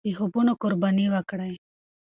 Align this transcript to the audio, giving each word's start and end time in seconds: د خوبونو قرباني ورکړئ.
د 0.05 0.07
خوبونو 0.17 0.51
قرباني 0.61 1.05
ورکړئ. 1.11 1.53